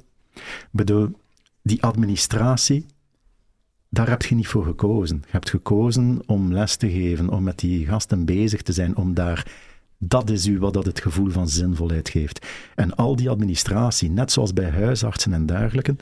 [0.70, 1.08] bedoel,
[1.62, 2.86] die administratie,
[3.88, 5.16] daar heb je niet voor gekozen.
[5.16, 9.14] Je hebt gekozen om les te geven, om met die gasten bezig te zijn, om
[9.14, 9.46] daar
[10.04, 12.46] dat is u wat dat het gevoel van zinvolheid geeft.
[12.74, 15.96] En al die administratie, net zoals bij huisartsen en dergelijke.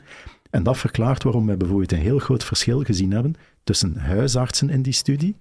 [0.49, 4.81] En dat verklaart waarom wij bijvoorbeeld een heel groot verschil gezien hebben tussen huisartsen in
[4.81, 5.35] die studie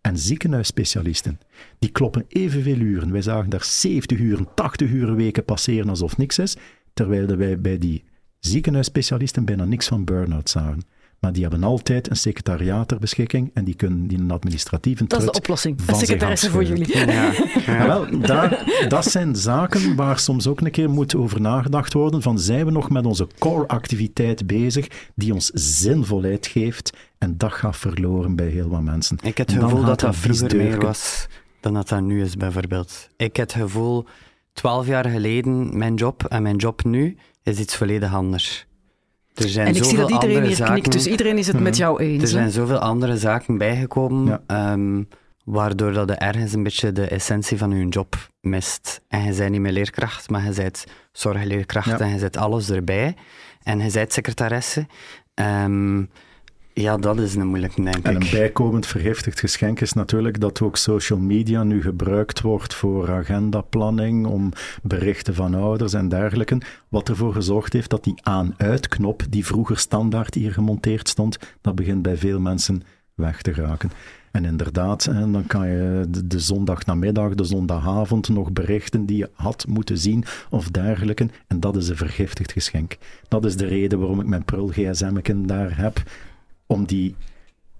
[0.00, 1.40] en ziekenhuisspecialisten.
[1.78, 3.12] Die kloppen evenveel uren.
[3.12, 6.56] Wij zagen daar 70 uren, 80 uren weken passeren alsof niks is,
[6.94, 8.04] terwijl wij bij die
[8.38, 10.82] ziekenhuisspecialisten bijna niks van burn-out zagen.
[11.24, 15.18] Maar die hebben altijd een secretariaat ter beschikking en die kunnen die een administratieve Dat
[15.18, 15.78] is de oplossing.
[15.86, 16.98] Een secretaresse voor jullie.
[16.98, 17.32] Ja.
[17.66, 17.86] Ja.
[17.86, 22.22] wel, daar, dat zijn zaken waar soms ook een keer moet over nagedacht worden.
[22.22, 26.92] Van zijn we nog met onze core-activiteit bezig die ons zinvolheid geeft?
[27.18, 29.18] En dat gaat verloren bij heel wat mensen.
[29.22, 31.26] Ik heb het gevoel dat dat vroeger meer was
[31.60, 33.08] dan dat dat nu is, bijvoorbeeld.
[33.16, 34.04] Ik heb het gevoel,
[34.52, 38.66] twaalf jaar geleden, mijn job en mijn job nu is iets volledig anders.
[39.34, 41.76] Er zijn en ik zie dat iedereen hier zaken, knikt, dus iedereen is het met
[41.76, 42.22] jou eens.
[42.22, 44.72] Er zijn zoveel andere zaken bijgekomen, ja.
[44.72, 45.08] um,
[45.44, 49.00] waardoor dat je ergens een beetje de essentie van je job mist.
[49.08, 51.98] En je bent niet meer leerkracht, maar je bent zorgleerkracht ja.
[51.98, 53.16] en je zet alles erbij.
[53.62, 54.86] En je bent secretaresse.
[55.34, 56.10] Um,
[56.74, 58.04] ja, dat is een moeilijke, denk ik.
[58.04, 63.10] En een bijkomend vergiftigd geschenk is natuurlijk dat ook social media nu gebruikt wordt voor
[63.10, 66.58] agendaplanning, om berichten van ouders en dergelijke,
[66.88, 72.02] wat ervoor gezorgd heeft dat die aan-uit-knop, die vroeger standaard hier gemonteerd stond, dat begint
[72.02, 72.82] bij veel mensen
[73.14, 73.90] weg te raken.
[74.30, 79.66] En inderdaad, dan kan je de, de zondagnamiddag, de zondagavond nog berichten die je had
[79.68, 81.28] moeten zien of dergelijke.
[81.46, 82.96] En dat is een vergiftigd geschenk.
[83.28, 86.02] Dat is de reden waarom ik mijn prul gsm daar heb.
[86.74, 87.14] Om die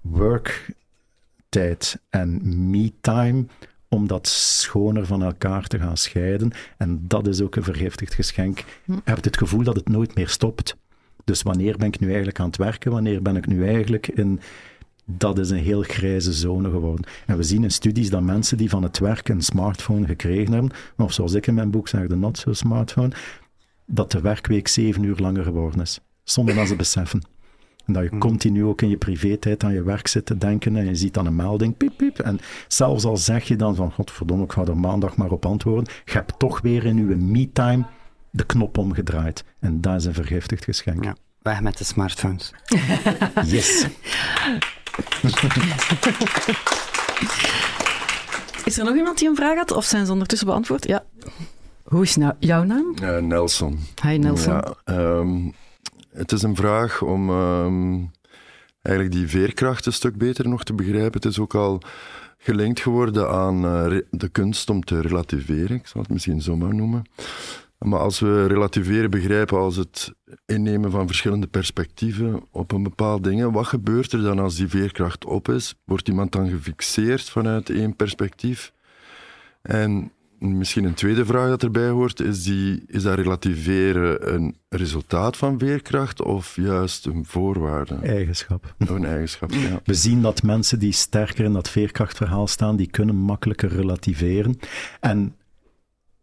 [0.01, 3.45] worktijd en me-time
[3.87, 6.51] om dat schoner van elkaar te gaan scheiden.
[6.77, 8.63] En dat is ook een vergiftigd geschenk.
[8.85, 8.91] Hm.
[8.91, 10.75] Je hebt het gevoel dat het nooit meer stopt.
[11.23, 12.91] Dus wanneer ben ik nu eigenlijk aan het werken?
[12.91, 14.39] Wanneer ben ik nu eigenlijk in...
[15.05, 17.05] Dat is een heel grijze zone geworden.
[17.25, 20.71] En we zien in studies dat mensen die van het werk een smartphone gekregen hebben,
[20.97, 23.11] of zoals ik in mijn boek zeg, de not so smartphone,
[23.85, 25.99] dat de werkweek zeven uur langer geworden is.
[26.23, 27.34] Zonder dat ze beseffen.
[27.85, 28.19] En dat je hmm.
[28.19, 31.25] continu ook in je privé-tijd aan je werk zit te denken en je ziet dan
[31.25, 32.19] een melding, piep, piep.
[32.19, 35.93] En zelfs al zeg je dan van, godverdomme, ik ga er maandag maar op antwoorden,
[36.05, 37.85] je hebt toch weer in je me-time
[38.29, 39.43] de knop omgedraaid.
[39.59, 41.03] En dat is een vergiftigd geschenk.
[41.03, 42.53] Ja, weg met de smartphones.
[43.45, 43.87] yes.
[48.65, 50.87] Is er nog iemand die een vraag had, of zijn ze ondertussen beantwoord?
[50.87, 51.03] Ja.
[51.83, 52.95] Hoe is nou jouw naam?
[53.01, 53.79] Uh, Nelson.
[54.03, 54.53] Hi Nelson.
[54.53, 55.37] Ja, ehm,
[56.15, 58.03] het is een vraag om ehm,
[58.81, 61.13] eigenlijk die veerkracht een stuk beter nog te begrijpen.
[61.13, 61.81] Het is ook al
[62.37, 66.75] gelinkt geworden aan uh, de kunst om te relativeren, ik zal het misschien zo maar
[66.75, 67.03] noemen.
[67.77, 70.13] Maar als we relativeren begrijpen als het
[70.45, 75.25] innemen van verschillende perspectieven op een bepaald ding, wat gebeurt er dan als die veerkracht
[75.25, 75.75] op is?
[75.83, 78.73] Wordt iemand dan gefixeerd vanuit één perspectief?
[79.61, 80.11] En
[80.45, 85.59] misschien een tweede vraag dat erbij hoort, is, die, is dat relativeren een resultaat van
[85.59, 87.95] veerkracht of juist een voorwaarde?
[87.95, 88.75] Eigenschap.
[88.89, 89.81] Oh, een eigenschap, ja.
[89.83, 94.59] We zien dat mensen die sterker in dat veerkrachtverhaal staan, die kunnen makkelijker relativeren.
[94.99, 95.35] En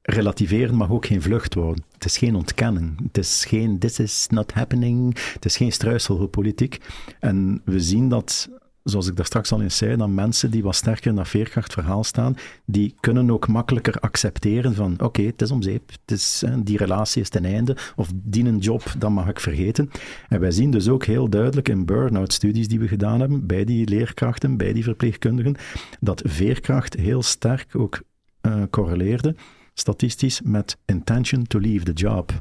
[0.02, 1.84] relativeren mag ook geen vlucht worden.
[1.92, 3.02] Het is geen ontkenning.
[3.02, 5.18] Het is geen this is not happening.
[5.32, 6.78] Het is geen struiselpolitiek.
[7.20, 8.48] En we zien dat,
[8.84, 12.04] zoals ik daar straks al eens zei, dat mensen die wat sterker in dat veerkrachtverhaal
[12.04, 15.90] staan, die kunnen ook makkelijker accepteren van oké, het is om zeep.
[15.90, 17.76] Het is, die relatie is ten einde.
[17.96, 19.90] Of die een job, dat mag ik vergeten.
[20.28, 23.64] En wij zien dus ook heel duidelijk in burn-out studies die we gedaan hebben, bij
[23.64, 25.56] die leerkrachten, bij die verpleegkundigen,
[26.00, 28.02] dat veerkracht heel sterk ook
[28.42, 29.34] uh, correleerde
[29.74, 32.32] statistisch met intention to leave the job.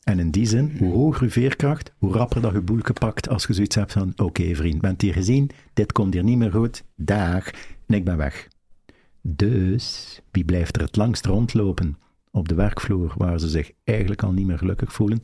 [0.00, 3.46] En in die zin, hoe hoger je veerkracht, hoe rapper dat je boelke pakt als
[3.46, 6.84] je zoiets hebt van oké vriend, bent hier gezien, dit komt hier niet meer goed,
[6.96, 7.50] dag,
[7.86, 8.48] en ik ben weg.
[9.22, 11.98] Dus, wie blijft er het langst rondlopen
[12.30, 15.22] op de werkvloer waar ze zich eigenlijk al niet meer gelukkig voelen?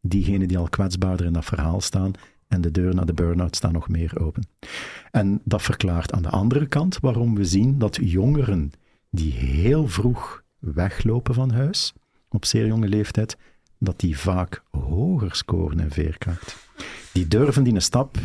[0.00, 2.12] Diegenen die al kwetsbaarder in dat verhaal staan
[2.48, 4.48] en de deur naar de burn-out staan nog meer open.
[5.10, 8.70] En dat verklaart aan de andere kant waarom we zien dat jongeren
[9.10, 11.92] die heel vroeg weglopen van huis,
[12.28, 13.36] op zeer jonge leeftijd,
[13.78, 16.56] dat die vaak hoger scoren in veerkracht.
[17.12, 18.18] Die durven die een stap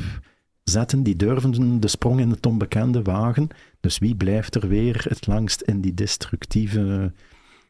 [0.63, 3.47] zetten, die durven de sprong in het onbekende wagen.
[3.79, 7.11] Dus wie blijft er weer het langst in die destructieve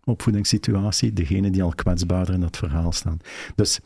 [0.03, 1.13] opvoedingssituatie?
[1.13, 3.19] Degene die al kwetsbaarder in dat verhaal staan.
[3.55, 3.79] Dus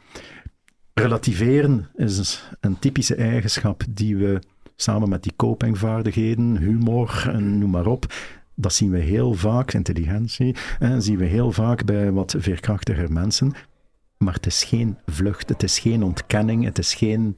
[0.94, 4.42] relativeren is een typische eigenschap die we
[4.76, 8.14] samen met die copingvaardigheden, humor en noem maar op,
[8.56, 13.54] dat zien we heel vaak, intelligentie, en zien we heel vaak bij wat veerkrachtiger mensen.
[14.18, 17.38] Maar het is geen vlucht, het is geen ontkenning, het is geen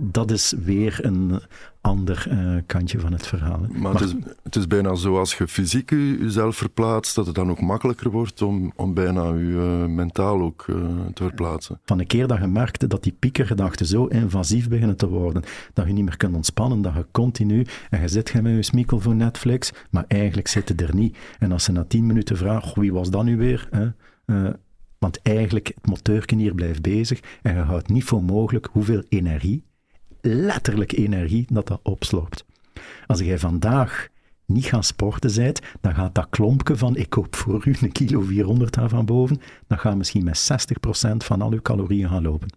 [0.00, 1.40] dat is weer een
[1.80, 3.60] ander uh, kantje van het verhaal.
[3.72, 7.50] Maar, het, is, het, is, bijna zo als je fysiek jezelf verplaatst, dat het dan
[7.50, 10.76] ook makkelijker wordt om, om bijna je uh, mentaal ook uh,
[11.14, 11.80] te verplaatsen.
[11.84, 15.86] Van een keer dat je merkte dat die piekergedachten zo invasief beginnen te worden, dat
[15.86, 19.14] je niet meer kunt ontspannen, dat je continu, en je zit met je smikkel voor
[19.14, 21.16] Netflix, maar eigenlijk zit het er niet.
[21.38, 23.68] En als ze na tien minuten vragen, wie was dat nu weer?
[23.70, 23.88] Hè?
[24.98, 29.66] Want eigenlijk, het moteurken hier blijft bezig en je houdt niet voor mogelijk hoeveel energie
[30.20, 32.44] letterlijk energie dat dat opslorpt.
[33.06, 34.08] Als jij vandaag
[34.46, 38.20] niet gaan sporten bent, dan gaat dat klompje van ik koop voor u een kilo
[38.20, 40.50] 400 daar van boven, dan gaat misschien met
[41.12, 42.56] 60% van al uw calorieën gaan lopen.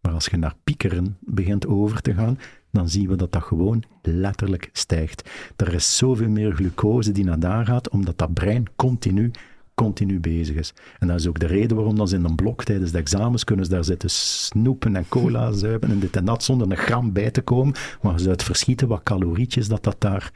[0.00, 2.38] Maar als je naar piekeren begint over te gaan,
[2.70, 5.30] dan zien we dat dat gewoon letterlijk stijgt.
[5.56, 9.30] Er is zoveel meer glucose die naar daar gaat, omdat dat brein continu
[9.76, 10.74] continu bezig is.
[10.98, 13.44] En dat is ook de reden waarom dat ze in een blok tijdens de examens
[13.44, 17.12] kunnen ze daar zitten snoepen en cola zuipen en dit en dat zonder een gram
[17.12, 20.32] bij te komen, maar ze uit verschieten wat calorietjes dat dat daar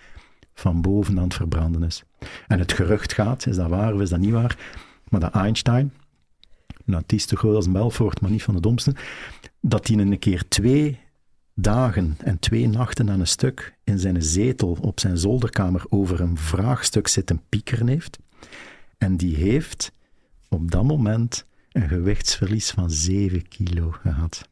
[0.55, 2.05] van boven aan het verbranden is.
[2.47, 4.59] En het gerucht gaat, is dat waar of is dat niet waar,
[5.09, 5.93] maar dat Einstein,
[6.87, 8.95] een artiest te groot als Belfort, maar niet van de domste,
[9.61, 10.99] dat hij een keer twee
[11.55, 16.37] dagen en twee nachten aan een stuk in zijn zetel op zijn zolderkamer over een
[16.37, 18.19] vraagstuk zitten piekeren heeft.
[19.01, 19.93] En die heeft
[20.49, 24.49] op dat moment een gewichtsverlies van 7 kilo gehad.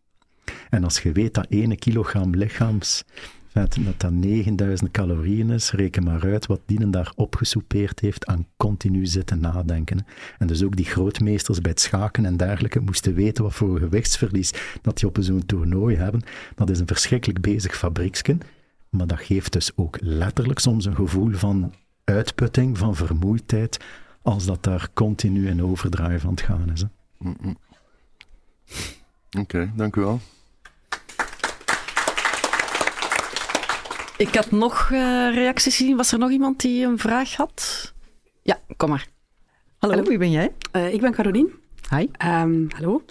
[0.70, 3.06] En als je weet dat 1 kilogram lichaamsvet
[3.48, 5.70] vet, dat dat 9000 calorieën is.
[5.70, 10.06] Reken maar uit wat die daar opgesoupeerd heeft aan continu zitten nadenken.
[10.38, 14.52] En dus ook die grootmeesters bij het schaken en dergelijke moesten weten wat voor gewichtsverlies
[14.82, 16.22] dat die op zo'n toernooi hebben.
[16.54, 18.40] Dat is een verschrikkelijk bezig fabrieksken.
[18.88, 23.78] Maar dat geeft dus ook letterlijk soms een gevoel van uitputting, van vermoeidheid,
[24.22, 26.84] als dat daar continu in overdrive aan het gaan is.
[27.18, 27.56] Mm -mm.
[29.30, 30.20] Oké, okay, dank u wel.
[34.16, 34.98] Ik had nog uh,
[35.34, 35.96] reacties gezien.
[35.96, 37.94] Was er nog iemand die een vraag had?
[38.42, 39.06] Ja, kom maar.
[39.78, 40.08] Hallo, hallo.
[40.08, 40.52] wie ben jij?
[40.72, 41.52] Uh, ik ben Carolien.
[41.90, 42.08] Hi.
[42.28, 43.02] Um, hallo.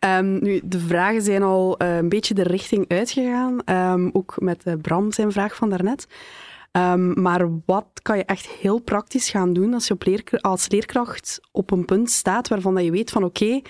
[0.00, 3.58] Um, nu, de vragen zijn al uh, een beetje de richting uitgegaan.
[3.92, 6.06] Um, ook met Bram zijn vraag van daarnet.
[7.14, 10.04] Maar wat kan je echt heel praktisch gaan doen als je op
[10.40, 13.60] als leerkracht op een punt staat waarvan dat je weet van oké,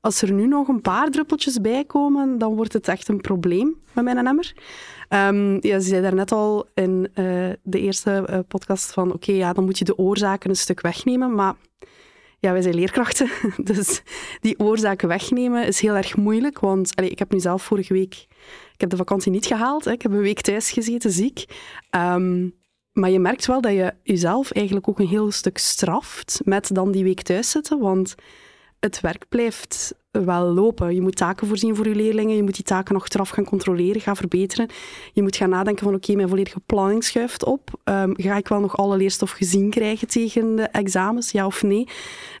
[0.00, 3.74] als er nu nog een paar druppeltjes bij komen, dan wordt het echt een probleem
[3.92, 4.52] met mijn emmer.
[5.08, 9.52] Um, ja, ze zei daarnet al in uh, de eerste uh, podcast van oké, ja,
[9.52, 11.54] dan moet je de oorzaken een stuk wegnemen, maar
[12.44, 13.28] ja, wij zijn leerkrachten,
[13.72, 14.02] dus
[14.40, 18.14] die oorzaken wegnemen is heel erg moeilijk, want ik heb nu zelf vorige week,
[18.72, 21.44] ik heb de vakantie niet gehaald, hè, ik heb een week thuis gezeten, ziek.
[21.90, 22.54] Um,
[22.92, 26.92] maar je merkt wel dat je jezelf eigenlijk ook een heel stuk straft met dan
[26.92, 28.14] die week thuis zitten, want
[28.80, 30.94] het werk blijft wel lopen.
[30.94, 34.00] Je moet taken voorzien voor je leerlingen, je moet die taken nog eraf gaan controleren,
[34.00, 34.68] gaan verbeteren.
[35.12, 37.80] Je moet gaan nadenken van oké, mijn volledige planning schuift op.
[37.84, 41.88] Um, ga ik wel nog alle leerstof gezien krijgen tegen de examens, ja of nee?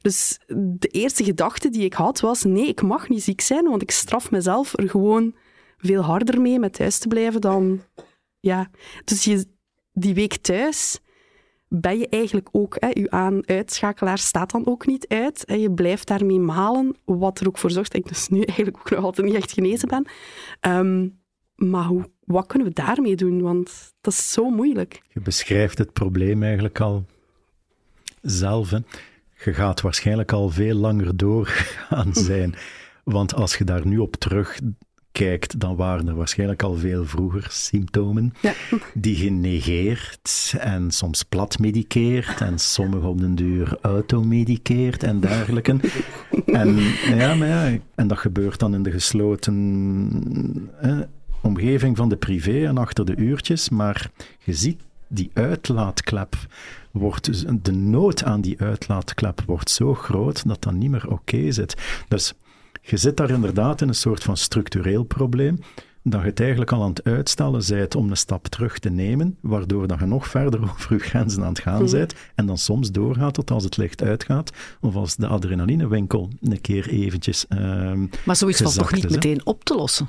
[0.00, 3.82] Dus de eerste gedachte die ik had was nee, ik mag niet ziek zijn, want
[3.82, 5.34] ik straf mezelf er gewoon
[5.78, 7.80] veel harder mee met thuis te blijven dan...
[8.40, 8.70] Ja,
[9.04, 9.46] dus je,
[9.92, 11.00] die week thuis
[11.80, 15.44] ben je eigenlijk ook, hè, je aan-uitschakelaar staat dan ook niet uit.
[15.46, 18.90] Je blijft daarmee malen, wat er ook voor zorgt dat ik dus nu eigenlijk ook
[18.90, 20.06] nog altijd niet echt genezen ben.
[20.76, 21.22] Um,
[21.54, 21.90] maar
[22.24, 23.40] wat kunnen we daarmee doen?
[23.40, 25.02] Want dat is zo moeilijk.
[25.12, 27.04] Je beschrijft het probleem eigenlijk al
[28.22, 28.70] zelf.
[29.44, 32.54] Je gaat waarschijnlijk al veel langer doorgaan zijn.
[33.04, 34.60] Want als je daar nu op terug
[35.14, 38.52] kijkt, dan waren er waarschijnlijk al veel vroeger symptomen ja.
[38.94, 45.76] die je negeert en soms plat medikeert en sommige op den duur automedikeert en dergelijke.
[46.46, 46.76] en,
[47.16, 50.70] ja, maar ja, en dat gebeurt dan in de gesloten
[51.40, 54.10] omgeving van de privé en achter de uurtjes, maar
[54.44, 56.36] je ziet die uitlaatklep
[56.90, 61.76] wordt, de nood aan die uitlaatklep wordt zo groot dat dat niet meer oké zit.
[62.08, 62.34] Dus
[62.86, 65.58] je zit daar inderdaad in een soort van structureel probleem,
[66.02, 69.36] dat je het eigenlijk al aan het uitstellen bent om een stap terug te nemen,
[69.40, 72.22] waardoor dat je nog verder over je grenzen aan het gaan bent mhm.
[72.34, 76.88] en dan soms doorgaat tot als het licht uitgaat of als de adrenalinewinkel een keer
[76.88, 77.92] eventjes uh,
[78.24, 80.08] Maar zoiets valt toch niet meteen op te lossen?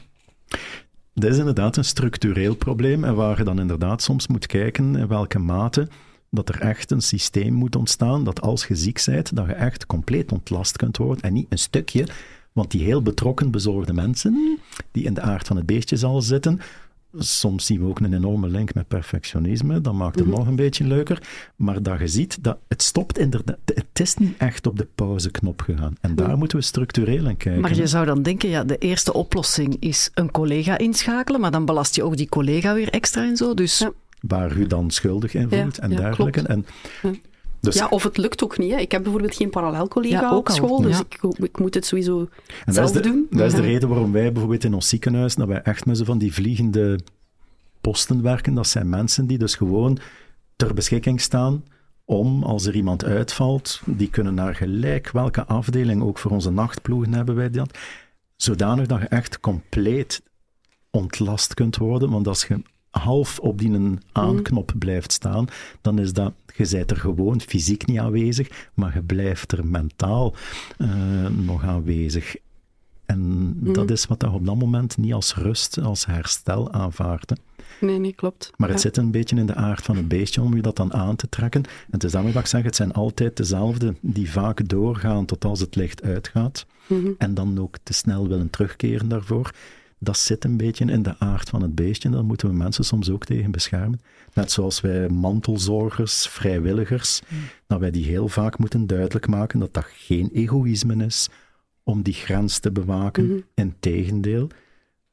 [1.13, 5.07] Dat is inderdaad een structureel probleem en waar je dan inderdaad soms moet kijken in
[5.07, 5.87] welke mate
[6.29, 9.85] dat er echt een systeem moet ontstaan dat als je ziek bent, dat je echt
[9.85, 12.07] compleet ontlast kunt worden en niet een stukje
[12.55, 14.59] want die heel betrokken, bezorgde mensen,
[14.91, 16.59] die in de aard van het beestje zal zitten,
[17.17, 20.37] soms zien we ook een enorme link met perfectionisme, dat maakt het mhm.
[20.37, 21.21] nog een beetje leuker,
[21.55, 25.61] maar dat je ziet, dat het stopt inderdaad, het is niet echt op de pauzeknop
[25.61, 25.95] gegaan.
[26.01, 27.61] En daar moeten we structureel in kijken.
[27.61, 31.65] Maar je zou dan denken, ja, de eerste oplossing is een collega inschakelen, maar dan
[31.65, 33.87] belast je ook die collega weer extra en zo, dus...
[34.19, 36.41] Waar u dan schuldig in voelt en dergelijke.
[36.41, 36.65] En
[37.65, 38.71] dus ja, of het lukt ook niet.
[38.71, 38.77] Hè.
[38.77, 42.29] Ik heb bijvoorbeeld geen parallelcollega ja, op school, dus ik, ik, moet het sowieso
[42.65, 43.27] zelf dat doen.
[43.29, 46.03] Dat is de reden waarom wij bijvoorbeeld in ons ziekenhuis, dat wij echt met zo
[46.03, 46.99] van die vliegende
[47.81, 48.53] posten werken.
[48.53, 49.97] Dat zijn mensen die dus gewoon
[50.55, 51.63] ter beschikking staan
[52.05, 57.13] om, als er iemand uitvalt, die kunnen naar gelijk welke afdeling, ook voor onze nachtploegen
[57.13, 57.77] hebben wij dat,
[58.35, 60.21] zodanig dat je echt compleet
[60.89, 62.09] ontlast kunt worden.
[62.09, 65.47] Want als je half op die een aanknop blijft staan,
[65.81, 70.35] dan is dat, je bent er gewoon fysiek niet aanwezig, maar je blijft er mentaal
[70.77, 70.89] uh,
[71.27, 72.35] nog aanwezig.
[73.05, 77.33] En dat is wat je op dat moment niet als rust, als herstel aanvaardt.
[77.79, 78.51] Nee, nee, klopt.
[78.57, 80.93] Maar het zit een beetje in de aard van het beestje om je dat dan
[80.93, 81.63] aan te trekken.
[81.63, 85.45] En het is daarom dat ik zeg, het zijn altijd dezelfde die vaak doorgaan tot
[85.45, 86.65] als het licht uitgaat.
[86.87, 87.11] Mhm.
[87.17, 89.51] En dan ook te snel willen terugkeren daarvoor
[90.05, 92.09] dat zit een beetje in de aard van het beestje.
[92.09, 94.01] Daar moeten we mensen soms ook tegen beschermen.
[94.33, 97.37] Net zoals wij mantelzorgers, vrijwilligers, mm.
[97.67, 101.29] dat wij die heel vaak moeten duidelijk maken dat dat geen egoïsme is
[101.83, 103.27] om die grens te bewaken.
[103.27, 104.49] Mm Integendeel.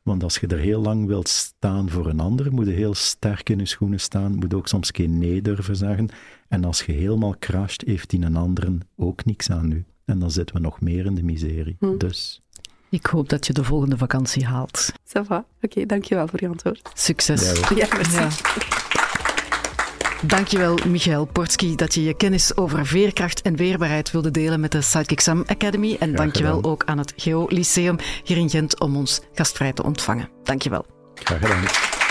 [0.02, 3.48] Want als je er heel lang wilt staan voor een ander, moet je heel sterk
[3.48, 6.08] in je schoenen staan, moet ook soms geen nee durven zeggen.
[6.48, 9.84] En als je helemaal crasht, heeft die een ander ook niks aan u.
[10.04, 11.76] En dan zitten we nog meer in de miserie.
[11.78, 11.98] Mm.
[11.98, 12.41] Dus
[12.92, 14.92] Ik hoop dat je de volgende vakantie haalt.
[15.06, 15.44] Ça va.
[15.62, 16.90] Oké, dankjewel voor je antwoord.
[16.94, 17.60] Succes.
[17.74, 18.16] Ja, merci.
[18.16, 18.28] Ja.
[20.22, 24.80] Dankjewel, Michael Portski, dat je je kennis over veerkracht en weerbaarheid wilde delen met de
[24.80, 25.96] Sidekick Sam Academy.
[26.00, 26.70] En dankjewel gedaan.
[26.72, 30.28] ook aan het Geo Lyceum hier in Gent om ons gastvrij te ontvangen.
[30.42, 30.86] Dankjewel.
[31.14, 32.01] Graag gedaan.